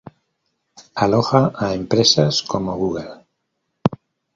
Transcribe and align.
Aloja 0.95 1.41
a 1.63 1.75
empresas 1.81 2.35
como 2.51 2.71
Google. 2.81 3.15